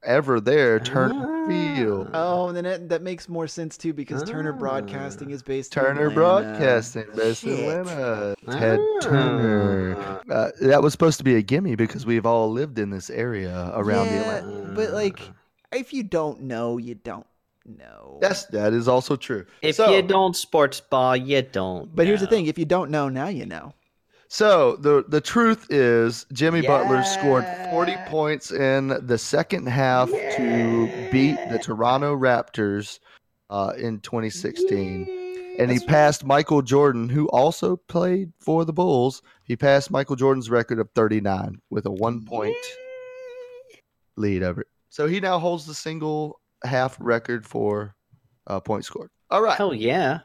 [0.02, 2.10] Ever there, Turner Field.
[2.12, 4.58] Oh, and then it, that makes more sense too because Turner Ah.
[4.58, 6.14] Broadcasting is based in Turner Atlanta.
[6.14, 8.36] Broadcasting, based in Atlanta.
[8.50, 8.98] Ted Ah.
[9.00, 9.96] Turner.
[10.30, 13.70] Uh, that was supposed to be a gimme because we've all lived in this area
[13.74, 14.72] around the Atlanta.
[14.74, 15.20] but like,
[15.72, 17.26] if you don't know, you don't
[17.64, 18.18] know.
[18.22, 19.46] Yes, that is also true.
[19.62, 21.94] If So- you don't sports ball, you don't.
[21.94, 23.74] But here's the thing: if you don't know, now you know.
[24.28, 31.08] So the the truth is, Jimmy Butler scored 40 points in the second half to
[31.12, 32.98] beat the Toronto Raptors
[33.50, 39.22] uh, in 2016, and he passed Michael Jordan, who also played for the Bulls.
[39.44, 42.56] He passed Michael Jordan's record of 39 with a one point
[44.16, 44.68] lead over it.
[44.88, 47.94] So he now holds the single half record for
[48.46, 49.10] uh, points scored.
[49.30, 50.20] All right, Hell yeah.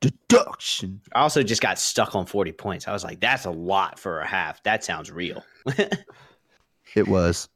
[0.00, 1.00] deduction.
[1.14, 2.88] I also just got stuck on 40 points.
[2.88, 4.62] I was like, that's a lot for a half.
[4.64, 5.44] That sounds real.
[6.94, 7.48] It was.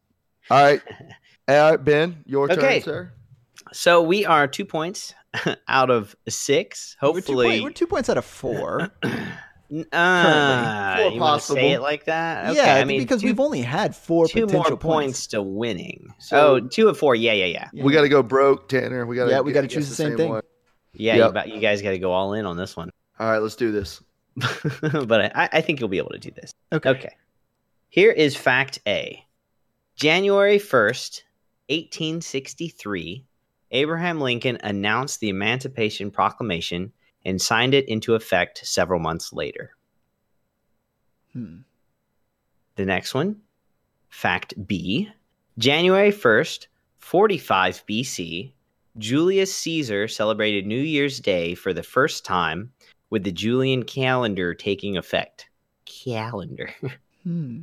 [0.51, 0.81] All right,
[1.49, 2.81] all right, Ben, your Okay.
[2.81, 3.13] turn, sir.
[3.73, 5.13] so we are two points
[5.69, 6.97] out of six.
[7.03, 7.47] We're two, Hopefully.
[7.49, 8.91] point- we're two points out of four.
[9.71, 11.57] N- Four Uh, you wanna possible.
[11.57, 12.51] say it like that?
[12.51, 15.43] Okay, yeah, I mean, because two, we've only had four two potential more points to
[15.43, 16.13] winning.
[16.19, 17.15] So- oh, two of four.
[17.15, 17.69] Yeah, yeah, yeah.
[17.73, 17.85] Yeah.
[17.85, 19.07] We got to go broke, Tanner.
[19.07, 20.29] We got to Yeah, we gotta choose the same thing.
[20.31, 20.43] One.
[20.93, 21.27] Yeah, Yep.
[21.27, 22.91] you, ba- you guys got to go all in on this one.
[23.19, 24.03] All right, let's do this.
[24.81, 26.53] but I, I think you'll be able to do this.
[26.73, 26.91] Okay.
[26.91, 27.15] Okay.
[27.89, 29.23] Here is fact A.
[29.97, 31.23] January 1st,
[31.71, 33.25] 1863,
[33.73, 36.93] Abraham Lincoln announced the Emancipation Proclamation
[37.27, 39.73] and signed it into effect several months later.
[41.33, 41.59] Hmm.
[42.77, 43.41] The next one,
[44.09, 45.11] fact B.
[45.59, 48.53] January 1st, 45 BC,
[48.99, 52.73] Julius Caesar celebrated New Year's Day for the first time
[53.11, 55.49] with the Julian calendar taking effect.
[55.85, 56.73] Calendar.
[57.25, 57.63] Hmm.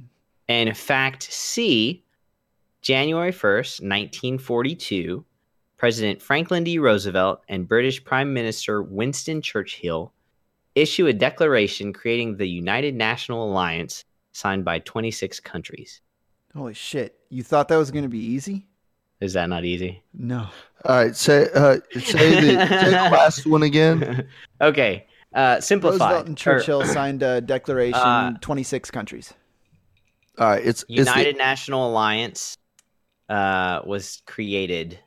[0.49, 2.03] And fact C,
[2.81, 5.23] January 1st, 1942,
[5.83, 6.79] President Franklin D.
[6.79, 10.13] Roosevelt and British Prime Minister Winston Churchill
[10.75, 15.99] issue a declaration creating the United National Alliance signed by 26 countries.
[16.55, 17.19] Holy shit!
[17.27, 18.65] You thought that was going to be easy?
[19.19, 20.01] Is that not easy?
[20.13, 20.47] No.
[20.85, 24.29] All right, say uh, say the, say the last one again.
[24.61, 25.05] okay.
[25.33, 26.11] Uh, simplify.
[26.11, 27.99] Roosevelt and or Churchill signed a declaration.
[27.99, 29.33] Uh, 26 countries.
[30.37, 32.55] All right, it's it's the- United National Alliance
[33.27, 34.97] uh, was created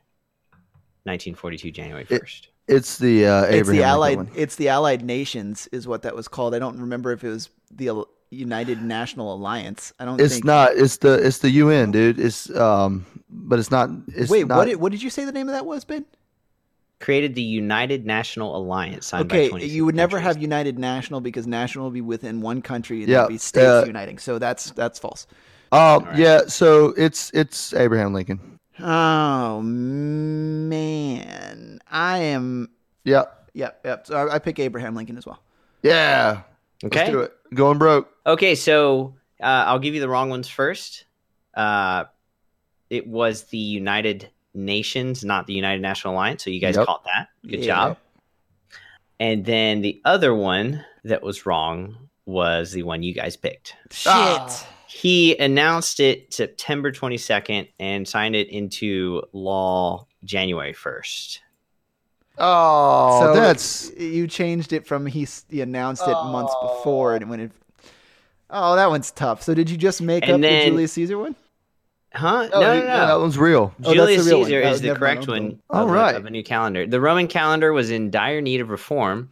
[1.07, 2.47] 1942 January It- 1st.
[2.67, 4.17] it's the uh, It's Abraham the Lincoln Allied.
[4.17, 4.29] one.
[4.35, 6.53] It's the Allied Nations, is what that was called.
[6.53, 9.93] I don't remember if it was the United National Alliance.
[9.99, 10.19] I don't.
[10.19, 10.45] It's think...
[10.45, 10.75] not.
[10.75, 12.19] It's the it's the UN, dude.
[12.19, 13.89] It's um, but it's not.
[14.09, 14.65] It's Wait, not, what?
[14.65, 16.05] Did, what did you say the name of that was, Ben?
[16.99, 20.33] created the United National Alliance signed Okay, 26 you would never countries.
[20.35, 23.65] have United National because national would be within one country and Yeah, there'd be states
[23.65, 24.17] uh, uniting.
[24.17, 25.27] So that's that's false.
[25.71, 26.17] Um, right.
[26.17, 26.41] yeah.
[26.47, 28.56] So it's it's Abraham Lincoln.
[28.79, 29.61] Oh
[30.77, 32.69] man, I am.
[33.05, 33.49] Yep.
[33.53, 34.07] Yep, yep.
[34.07, 35.39] So I, I pick Abraham Lincoln as well.
[35.83, 36.41] yeah.
[36.83, 36.99] Okay.
[36.99, 37.33] Let's do it.
[37.55, 38.07] Going broke.
[38.27, 41.05] Okay, so uh, I'll give you the wrong ones first.
[41.55, 42.03] Uh,
[42.91, 46.43] it was the United Nations, not the United National Alliance.
[46.43, 46.85] So you guys Yep.
[46.85, 47.29] caught that.
[47.49, 47.65] Good Yeah.
[47.65, 47.97] job.
[49.19, 53.75] And then the other one that was wrong was the one you guys picked.
[53.91, 54.05] Shit.
[54.13, 54.67] Ah.
[54.87, 61.39] He announced it September 22nd and signed it into law January 1st.
[62.39, 66.77] Oh, so that's you changed it from he, he announced it months Oh.
[66.77, 67.51] before and when it.
[68.49, 69.41] Oh, that one's tough.
[69.43, 71.35] So did you just make And up then- the Julius Caesar one?
[72.13, 72.47] Huh?
[72.53, 73.73] oh, no, yeah, no, that one's real.
[73.83, 74.45] Oh, that's Julius the real one.
[74.47, 75.43] Caesar That is was the correct mind.
[75.43, 76.15] one All of, a- right.
[76.15, 76.87] of a new calendar.
[76.87, 79.29] The Roman calendar was in dire need of reform.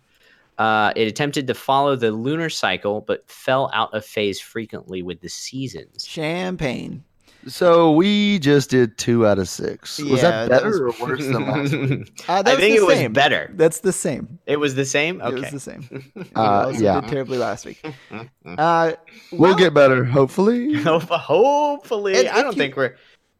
[0.57, 5.19] Uh, it attempted to follow the lunar cycle, but fell out of phase frequently with
[5.21, 6.05] the seasons.
[6.07, 7.03] Champagne.
[7.47, 9.99] So we just did two out of six.
[9.99, 12.23] was Yeah, that that better was- or worse than last week?
[12.27, 13.51] Uh, I think the it was better.
[13.53, 14.39] That's the same.
[14.47, 15.21] It was the same.
[15.21, 15.35] Okay.
[15.35, 16.11] It was the same.
[16.15, 17.01] We Uh, also yeah.
[17.01, 17.83] did terribly last week.
[18.45, 18.93] Uh,
[19.31, 20.73] We'll well, get better, hopefully.
[20.83, 22.95] Hopefully, And I don't you- think we're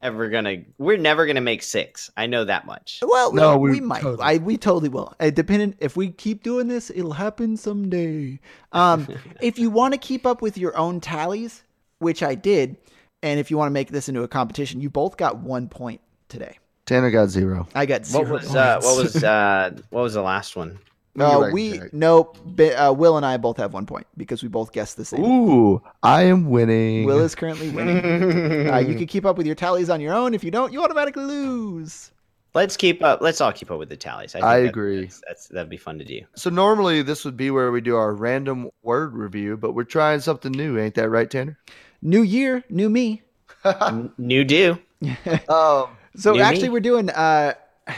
[0.05, 0.57] ever gonna.
[0.77, 2.11] We're never gonna make six.
[2.15, 2.99] I know that much.
[3.05, 4.01] Well, No, no, we, we might.
[4.01, 5.13] totally- I we totally will.
[5.19, 8.39] Uh, depending if we keep doing this, it'll happen someday.
[8.71, 9.07] Um,
[9.41, 11.63] if you want to keep up with your own tallies,
[11.99, 12.77] which I did,
[13.23, 16.01] and if you want to make this into a competition, you both got one point
[16.29, 16.57] today.
[16.85, 17.67] Tanner got zero.
[17.73, 18.23] I got zero.
[18.23, 20.77] What was uh, what was uh, what was the last one?
[21.15, 21.93] Let me Uh, get we to Jack.
[21.93, 22.33] no.
[22.59, 25.23] Uh, Will and I both have one point because we both guessed the same.
[25.23, 27.05] Ooh, I am winning.
[27.05, 28.69] Will is currently winning.
[28.73, 30.33] uh, you can keep up with your tallies on your own.
[30.33, 32.11] If you don't, you automatically lose.
[32.53, 33.21] Let's keep up.
[33.21, 34.31] Let's all keep up with the tallies.
[34.33, 35.01] think I that- agree.
[35.01, 36.21] That's, that's that'd be fun to do.
[36.35, 40.19] so normally this would be where we do our random word review, but we're trying
[40.21, 41.57] something new, ain't that right, Tanner?
[42.01, 43.23] New year, new me.
[43.65, 44.77] N- New do.
[45.49, 46.73] Um, So New actually, me.
[46.73, 47.53] we're doing uh,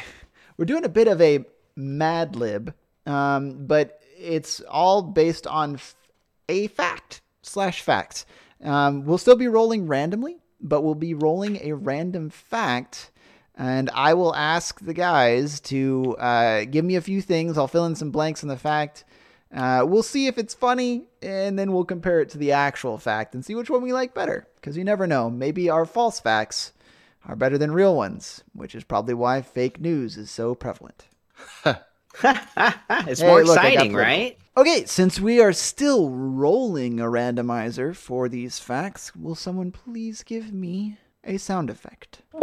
[0.57, 2.73] we're doing a bit of a Mad Lib,
[3.07, 5.95] um, but it's all based on f-
[6.49, 8.25] a fact slash facts.
[8.63, 13.11] Um, we'll still be rolling randomly, but we'll be rolling a random fact,
[13.55, 17.57] and I will ask the guys to uh, give me a few things.
[17.57, 19.05] I'll fill in some blanks in the fact.
[19.53, 23.33] Uh, we'll see if it's funny, and then we'll compare it to the actual fact
[23.33, 24.47] and see which one we like better.
[24.55, 25.29] Because you never know.
[25.29, 26.73] Maybe our false facts
[27.25, 31.05] are better than real ones, which is probably why fake news is so prevalent.
[32.23, 34.37] it's Hey, more look, exciting, right?
[34.55, 40.51] Okay, since we are still rolling a randomizer for these facts, will someone please give
[40.51, 42.21] me a sound effect?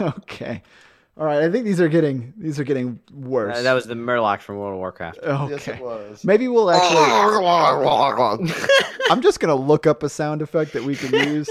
[0.00, 0.62] okay.
[1.16, 3.58] All right, I think these are getting these are getting worse.
[3.58, 5.20] Uh, that was the Murloc from World of Warcraft.
[5.22, 5.78] okay.
[5.80, 6.24] was.
[6.24, 6.96] Maybe we'll actually
[9.08, 11.48] I'm just going to look up a sound effect that we can use.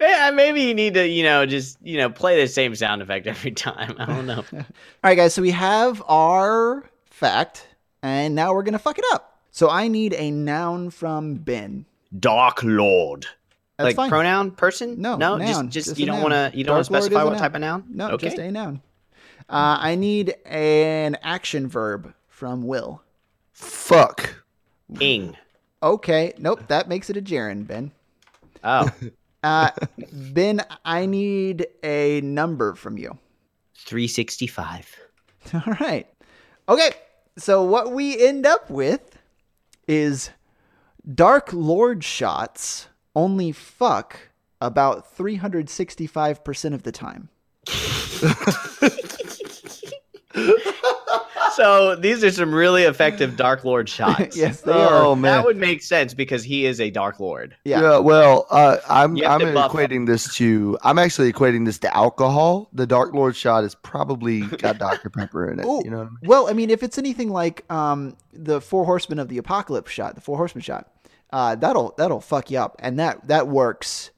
[0.00, 3.26] Yeah, maybe you need to, you know, just you know, play the same sound effect
[3.26, 3.94] every time.
[3.98, 4.44] I don't know.
[4.52, 4.64] All
[5.02, 5.34] right, guys.
[5.34, 7.68] So we have our fact,
[8.02, 9.40] and now we're gonna fuck it up.
[9.50, 11.86] So I need a noun from Ben.
[12.18, 13.26] Dark Lord.
[13.78, 14.08] That's like fine.
[14.08, 15.00] pronoun person?
[15.00, 17.24] No, no, noun, just just, just you don't want to you don't want to specify
[17.24, 17.38] what noun.
[17.38, 17.84] type of noun.
[17.90, 18.28] No, okay.
[18.28, 18.80] just a noun.
[19.48, 23.02] Uh, I need an action verb from Will.
[23.52, 24.42] Fuck.
[25.00, 25.36] Ing.
[25.82, 27.92] Okay, nope, that makes it a gerund, Ben.
[28.64, 28.90] Oh,
[29.46, 29.70] Uh,
[30.12, 33.16] ben, I need a number from you.
[33.76, 34.96] 365.
[35.54, 36.08] All right.
[36.68, 36.90] Okay,
[37.38, 39.18] so what we end up with
[39.86, 40.30] is
[41.14, 44.18] Dark Lord shots only fuck
[44.60, 47.28] about 365% of the time.
[51.56, 54.36] so these are some really effective Dark Lord shots.
[54.36, 55.16] yes, they Oh, are.
[55.16, 55.22] man.
[55.38, 57.56] That would make sense because he is a Dark Lord.
[57.64, 57.80] Yeah.
[57.80, 61.96] Yeah, well, uh, I'm I'm to buff equating this to I'm actually equating this to
[61.96, 62.68] alcohol.
[62.72, 65.64] The Dark Lord shot has probably got Dr Pepper in it.
[65.66, 65.82] Ooh.
[65.84, 66.18] You know what I mean?
[66.24, 70.14] Well, I mean, if it's anything like um, the Four Horsemen of the Apocalypse shot,
[70.14, 70.88] the Four Horsemen shot,
[71.32, 74.10] uh, that'll that'll fuck you up, and that that works.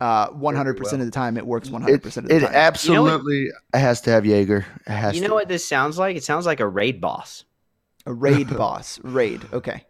[0.00, 2.50] Uh, 100% of the time, it works 100% It, of the it time.
[2.54, 4.64] absolutely has to have Jaeger.
[4.86, 5.28] It has You to.
[5.28, 6.16] know what this sounds like?
[6.16, 7.44] It sounds like a raid boss.
[8.06, 9.42] A raid boss, raid.
[9.52, 9.84] Okay,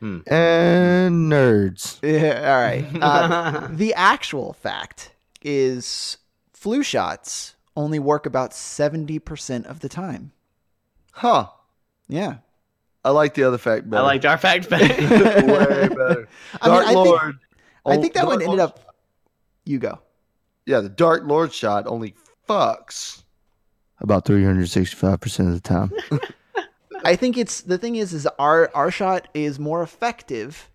[0.00, 1.98] And nerds.
[2.02, 2.86] yeah, all right.
[3.00, 6.18] Uh, the actual fact is,
[6.52, 10.32] flu shots only work about 70% of the time.
[11.12, 11.46] Huh.
[12.08, 12.36] Yeah.
[13.04, 14.02] I like the other fact better.
[14.02, 14.06] I better.
[14.14, 14.84] like Dark Fact better.
[15.46, 16.28] way better.
[16.60, 17.38] I mean, Dark I think- Lord.
[17.84, 18.91] I oh, think that Dark one ended Lord- up.
[19.64, 20.00] You go.
[20.66, 22.14] Yeah, the Dark Lord shot only
[22.48, 23.22] fucks
[24.00, 25.92] about 365% of the time.
[27.04, 30.70] I think it's the thing is is our our shot is more effective,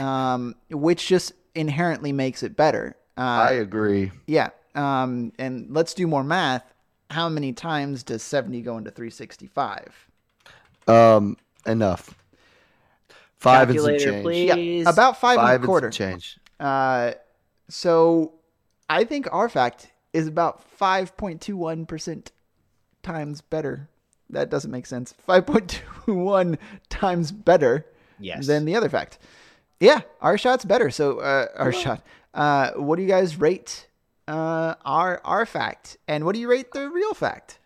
[0.00, 2.96] um, which just inherently makes it better.
[3.16, 4.10] I Uh, agree.
[4.26, 4.50] yeah.
[4.74, 6.64] Um, and let's do more math.
[7.10, 9.94] How many times does seventy go into three sixty five?
[10.88, 12.14] Um, enough.
[13.38, 14.22] Five and some change.
[14.24, 14.82] please.
[14.84, 15.92] Yeah, about five, Five and a and quarter.
[15.92, 16.38] some change.
[16.58, 17.12] Uh,
[17.70, 18.34] so
[18.88, 22.32] I think our fact is about five point two one percent
[23.02, 23.88] times better.
[24.28, 25.14] That doesn't make sense.
[25.26, 27.86] Five point two one times better.
[28.22, 28.46] Yes.
[28.46, 29.18] than the other fact.
[29.78, 30.90] Yeah, our shot's better.
[30.90, 32.04] So uh, our shot.
[32.34, 33.88] Uh, what do you guys rate
[34.28, 37.58] uh, our our fact, and what do you rate the real fact?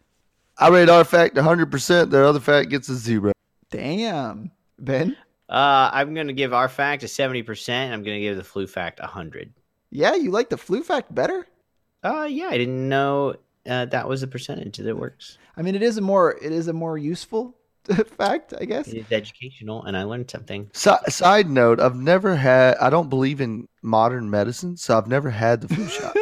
[0.57, 2.11] I rate our fact 100%.
[2.11, 3.33] The other fact gets a zero.
[3.71, 5.17] Damn, Ben.
[5.49, 7.69] Uh, I'm going to give our fact a 70%.
[7.69, 9.53] And I'm going to give the flu fact a 100.
[9.95, 11.47] Yeah, you like the flu fact better.
[12.03, 15.39] Uh, yeah, I didn't know uh, that was a percentage that works.
[15.57, 17.55] I mean, it is a more it is a more useful
[18.19, 18.89] fact, I guess.
[18.89, 20.69] It is educational, and I learned something.
[20.73, 25.31] Si- side note, I've never had, I don't believe in modern medicine, so I've never
[25.31, 26.13] had the flu shot.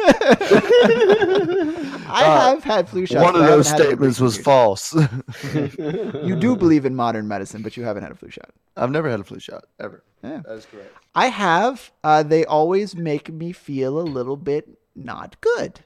[2.15, 3.23] I Uh, have had flu shots.
[3.23, 4.93] One of those haven't had it in statements was recent false.
[6.27, 8.51] You do believe in modern medicine, but you haven't had a flu shot.
[8.77, 10.03] I've never had a flu shot, ever.
[10.23, 10.41] Yeah.
[10.45, 10.93] That is correct.
[11.13, 11.91] I have.
[12.03, 15.81] Uh, they always make me feel a little bit not good.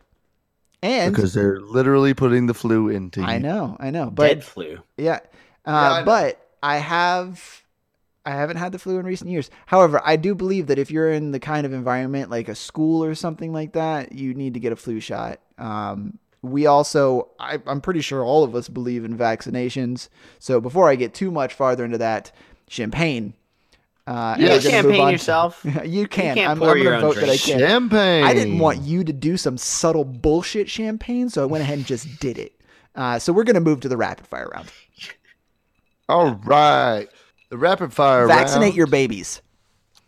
[0.83, 3.25] And Because they're literally putting the flu into you.
[3.25, 4.77] I know, I know, but Dead flu.
[4.95, 5.19] yeah,
[5.65, 7.63] uh, I but I have,
[8.27, 9.49] I haven't had the flu in recent years.
[9.65, 13.03] However, I do believe that if you're in the kind of environment like a school
[13.03, 15.39] or something like that, you need to get a flu shot.
[15.57, 20.09] Um, we also, I, I'm pretty sure all of us believe in vaccinations.
[20.37, 22.31] So before I get too much farther into that,
[22.69, 23.33] champagne.
[24.07, 25.61] Uh, and Yeah, we're You gonna can't move yourself.
[25.85, 26.35] you can.
[26.35, 27.41] can't I'm, pour I'm your gonna own vote that I drink.
[27.41, 27.59] can.
[27.59, 28.23] Champagne.
[28.23, 31.85] I didn't want you to do some subtle bullshit champagne, so I went ahead and
[31.85, 32.53] just did it.
[32.95, 34.71] Uh, so we're gonna move to the rapid fire round.
[36.09, 37.07] All right.
[37.49, 38.75] The rapid fire Vaccinate round.
[38.75, 39.41] your babies.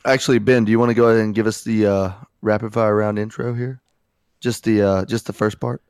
[0.06, 2.96] Actually, Ben, do you want to go ahead and give us the uh, rapid fire
[2.96, 3.82] round intro here?
[4.40, 5.82] Just the uh, just the first part.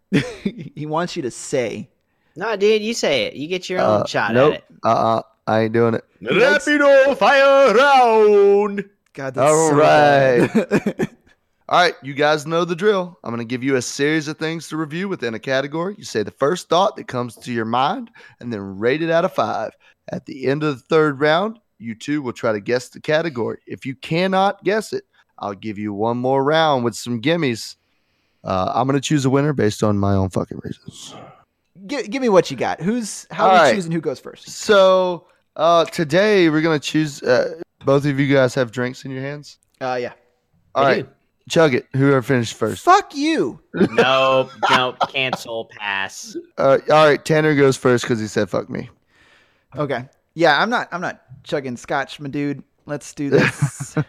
[0.42, 1.88] he wants you to say.
[2.34, 3.34] No, dude, you say it.
[3.34, 4.54] You get your own Uh, shot nope.
[4.54, 4.64] at it.
[4.84, 6.04] Uh uh I ain't doing it.
[6.22, 8.88] Rapido fire round.
[9.12, 11.08] God, that's All so right.
[11.68, 13.18] All right, you guys know the drill.
[13.24, 15.96] I'm going to give you a series of things to review within a category.
[15.98, 19.24] You say the first thought that comes to your mind and then rate it out
[19.24, 19.72] of five.
[20.12, 23.58] At the end of the third round, you two will try to guess the category.
[23.66, 25.04] If you cannot guess it,
[25.38, 27.74] I'll give you one more round with some gimmies.
[28.44, 31.16] Uh, I'm going to choose a winner based on my own fucking reasons.
[31.86, 32.80] Gi- give me what you got.
[32.80, 33.74] Who's how All are we right.
[33.74, 34.48] choosing who goes first?
[34.50, 37.22] So uh, today we're going to choose.
[37.22, 39.58] Uh, both of you guys have drinks in your hands.
[39.80, 40.12] Uh, yeah.
[40.74, 41.08] All I right,
[41.48, 41.86] chug it.
[41.94, 42.84] Whoever finished first.
[42.84, 43.60] Fuck you.
[43.74, 46.36] Nope, nope, cancel, pass.
[46.58, 48.88] Uh, all right, Tanner goes first because he said "fuck me."
[49.76, 50.08] Okay.
[50.34, 50.88] Yeah, I'm not.
[50.92, 52.62] I'm not chugging scotch, my dude.
[52.86, 53.96] Let's do this.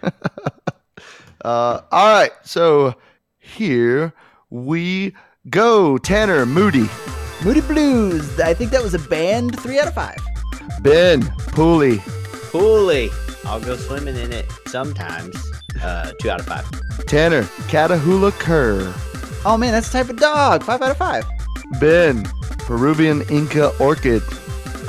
[1.45, 2.95] Uh, all right, so
[3.38, 4.12] here
[4.49, 5.13] we
[5.50, 5.98] go.
[5.98, 6.89] Tanner, Moody,
[7.43, 8.39] Moody Blues.
[8.39, 9.58] I think that was a band.
[9.60, 10.17] Three out of five.
[10.82, 11.22] Ben,
[11.54, 11.98] Puli,
[12.52, 13.12] Puli.
[13.46, 15.36] I'll go swimming in it sometimes.
[15.82, 16.65] Uh, two out of five.
[17.06, 18.94] Tanner, Catahoula Cur,
[19.46, 20.63] Oh man, that's the type of dog.
[20.63, 21.26] Five out of five.
[21.80, 22.24] Ben,
[22.60, 24.22] Peruvian Inca Orchid,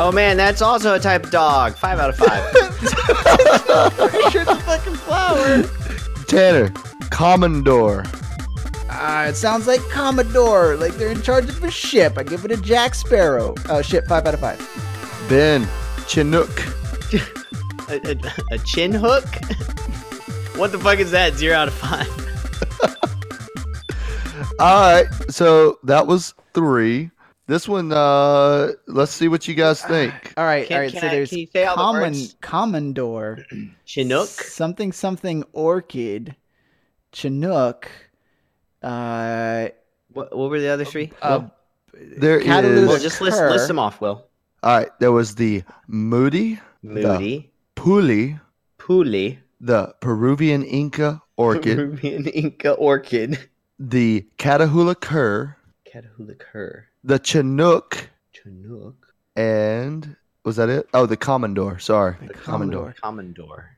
[0.00, 1.74] Oh man, that's also a type of dog.
[1.74, 2.52] Five out of five.
[4.10, 5.62] Pretty sure it's a fucking flower.
[6.26, 6.68] Tanner,
[7.10, 8.06] Komondor,
[8.90, 12.16] Ah, it sounds like Commodore, like they're in charge of a ship.
[12.18, 13.54] I give it a Jack Sparrow.
[13.68, 14.58] Oh shit, five out of five.
[15.28, 15.66] Ben,
[16.06, 16.48] Chinook,
[17.90, 18.16] a, a,
[18.54, 19.24] a chin hook?
[20.56, 21.34] what the fuck is that?
[21.34, 22.08] Zero out of five.
[24.60, 27.10] All right, so that was three.
[27.46, 30.12] This one, uh, let's see what you guys think.
[30.36, 30.92] All right, Can- all right.
[30.92, 32.36] So I- there's can you say all the common words?
[32.40, 33.38] Commodore,
[33.84, 34.28] Chinook.
[34.28, 36.34] something something orchid,
[37.12, 37.88] Chinook,
[38.82, 39.68] uh,
[40.12, 41.12] What, what were the other three?
[41.22, 41.42] uh,
[41.94, 44.24] There Catahoula is- well, just list, list them off, Will.
[44.62, 48.40] All right, there was the Moody, Moody, Puli,
[48.78, 53.38] Puli, the Peruvian Inca orchid, Peruvian Inca orchid,
[53.78, 55.56] the Catahoula cur,
[55.86, 60.88] Catahoula cur, the Chinook, Chinook, and was that it?
[60.92, 61.78] Oh, the Commodore.
[61.78, 62.94] Sorry, The Commodore.
[63.00, 63.76] Commodore.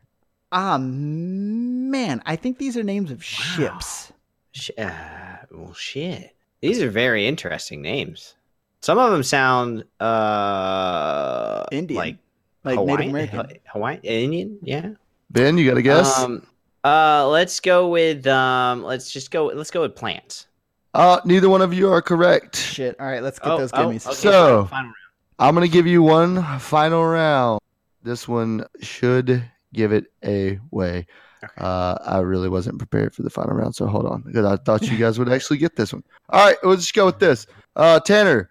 [0.53, 4.13] ah man, I think these are names of ships.
[4.53, 6.35] Sh- uh, well, shit.
[6.63, 8.35] These are very interesting names.
[8.83, 12.17] Some of them sound uh Indian, like
[12.65, 13.61] like Hawaiian, Native American.
[13.67, 14.89] Hawaiian, Indian, yeah.
[15.31, 16.19] Ben, you got to guess?
[16.19, 16.47] Um,
[16.85, 19.47] uh, let's go with um, let's just go.
[19.47, 20.47] Let's go with plants.
[20.95, 22.57] uh, neither one of you are correct.
[22.57, 22.97] Shit.
[22.99, 24.07] All right, let's get Oh, those oh, gimmies.
[24.07, 24.95] okay, So- final- final round.
[25.39, 27.61] I'm gonna give you one final round.
[28.03, 31.07] This one should give it away.
[31.43, 31.53] Okay.
[31.57, 34.83] Uh, I really wasn't prepared for the final round, so hold on because I thought
[34.83, 36.03] you guys would actually get this one.
[36.29, 37.47] All right, we'll just go with this.
[37.77, 38.51] Uh, Tanner,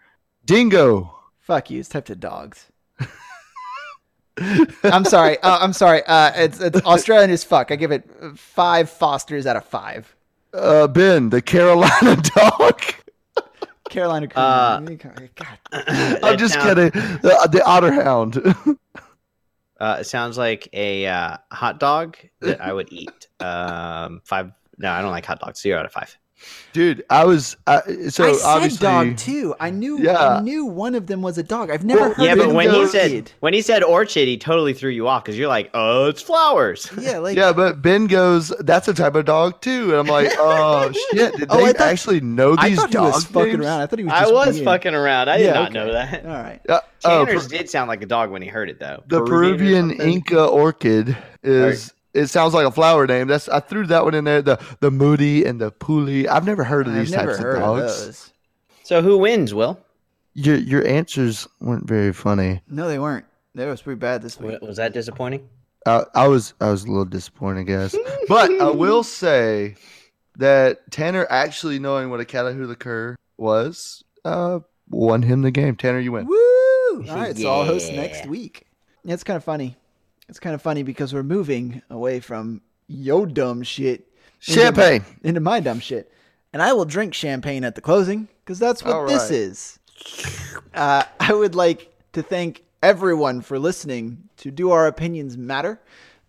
[0.50, 1.14] Dingo.
[1.38, 1.80] Fuck you.
[1.80, 2.66] It's typed of dogs.
[4.84, 5.38] I'm sorry.
[5.42, 6.02] Uh, I'm sorry.
[6.08, 7.72] Uh, it's it's Australian as fuck.
[7.72, 10.16] I give it five Fosters out of five.
[10.52, 12.82] Uh, Ben, the Carolina dog.
[13.92, 14.28] Carolina.
[14.36, 15.60] Uh, God.
[16.24, 16.92] I'm just sound- kidding.
[17.22, 18.42] The, the Otter Hound.
[19.80, 23.28] Uh, it sounds like a uh, hot dog that I would eat.
[23.40, 24.52] Um, five.
[24.78, 25.62] No, I don't like hot dogs.
[25.62, 26.18] Zero out of five.
[26.72, 29.56] Dude, I was uh, so I said obviously dog too.
[29.60, 30.00] I knew.
[30.00, 30.36] Yeah.
[30.38, 31.72] I knew one of them was a dog.
[31.72, 33.32] I've never Well, heard yeah, of but when he said orchid.
[33.40, 36.88] when he said orchid, he totally threw you off because you're like, oh, it's flowers.
[37.00, 40.32] yeah, like yeah, but Ben goes, "That's a type of dog too," and I'm like,
[40.38, 41.36] "Oh shit!
[41.38, 43.82] Did Oh, they thought- actually know I these thought he dogs?" was fucking around.
[43.82, 44.14] I thought he was.
[44.14, 45.30] I was being- fucking around.
[45.30, 45.74] I did Yeah, not okay.
[45.74, 46.26] know that.
[46.26, 46.60] All right.
[46.70, 49.04] Uh, oh, Tanner's Per- did sound like a dog when he heard it, though.
[49.08, 50.08] the Peruvian Peruvian?
[50.14, 51.94] Inca orchid is.
[52.14, 53.28] It sounds like a flower name.
[53.28, 54.42] That's I threw that one in there.
[54.42, 56.28] The the Moody and the Puli.
[56.28, 58.06] I've never heard of I've these never types heard of of dogs.
[58.06, 58.34] those.
[58.84, 59.80] So who wins, Will?
[60.34, 62.62] Your your answers weren't very funny.
[62.68, 63.26] No, they weren't.
[63.56, 64.62] That was pretty bad this week.
[64.62, 65.48] Was that disappointing?
[65.86, 67.96] I, I was I was a little disappointed, I guess.
[68.28, 69.76] but I will say
[70.38, 75.76] that Tanner actually knowing what a Catahoula cur was uh, won him the game.
[75.76, 76.26] Tanner, you win.
[76.28, 76.36] Woo!
[77.10, 78.66] All right, so I'll host next week.
[79.04, 79.78] Yeah, it's kind of funny.
[80.30, 84.08] It's kind of funny because we're moving away from yo dumb shit
[84.40, 85.04] Champagne.
[85.24, 86.12] into my dumb shit,
[86.54, 89.80] and I will drink champagne at the closing because that's what All this is.
[90.74, 95.82] Uh, I would like to thank everyone for listening to Do Our Opinions Matter.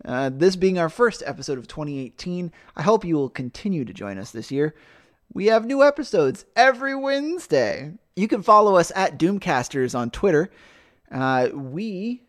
[0.03, 4.17] Uh, this being our first episode of 2018, I hope you will continue to join
[4.17, 4.75] us this year.
[5.33, 7.93] We have new episodes every Wednesday.
[8.17, 10.51] You can follow us at Doomcasters on Twitter.
[11.13, 12.23] Uh, we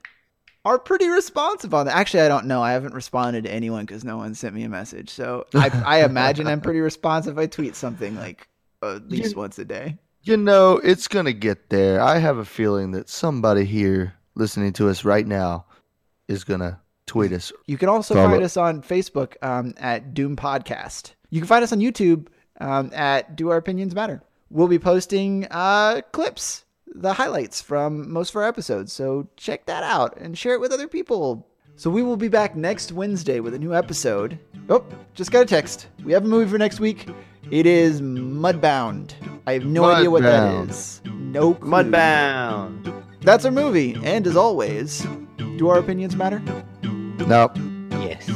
[0.64, 1.96] are pretty responsive on that.
[1.96, 2.62] Actually, I don't know.
[2.62, 5.10] I haven't responded to anyone because no one sent me a message.
[5.10, 7.40] So I, I imagine I'm pretty responsive.
[7.40, 8.48] I tweet something like
[8.84, 9.98] at least once a day.
[10.24, 12.00] You know, it's going to get there.
[12.00, 15.66] I have a feeling that somebody here listening to us right now
[16.28, 17.52] is going to tweet us.
[17.66, 18.30] You can also Follow.
[18.30, 21.14] find us on Facebook um, at Doom Podcast.
[21.32, 22.28] You can find us on YouTube
[22.60, 24.22] um, at Do Our Opinions Matter.
[24.52, 28.94] We'll be posting uh, clips, the highlights from most of our episodes.
[28.94, 31.48] So check that out and share it with other people.
[31.76, 34.38] So we will be back next Wednesday with a new episode.
[34.70, 35.88] Oh, just got a text.
[36.04, 37.08] We have a movie for next week.
[37.50, 39.14] It is Mudbound.
[39.48, 41.06] I have no idea what that Mudbound.
[41.06, 41.70] No clue.
[41.70, 43.04] Mudbound.
[43.22, 43.98] That's our movie.
[44.04, 45.06] And as always,
[45.58, 46.42] do our opinions matter?
[46.84, 47.58] Nope.
[47.92, 48.30] Yes.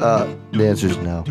[0.00, 1.24] Uh, the answer is no.